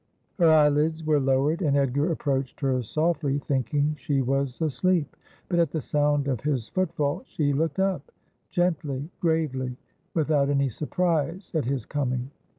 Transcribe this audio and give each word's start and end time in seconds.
Her 0.39 0.49
eyelids 0.51 1.03
were 1.03 1.19
lowered, 1.19 1.61
and 1.61 1.77
Edgar 1.77 2.11
approached 2.11 2.59
her 2.61 2.81
softly, 2.81 3.37
thinking 3.37 3.93
she 3.99 4.19
was 4.23 4.59
asleep; 4.59 5.15
but 5.47 5.59
at 5.59 5.69
the 5.69 5.79
sound 5.79 6.27
of 6.27 6.41
his 6.41 6.69
footfall 6.69 7.21
she 7.23 7.53
looked 7.53 7.77
up, 7.77 8.11
gently, 8.49 9.11
gravely, 9.19 9.77
without 10.15 10.49
any 10.49 10.69
surprise 10.69 11.51
at 11.53 11.65
his 11.65 11.85
coming. 11.85 12.31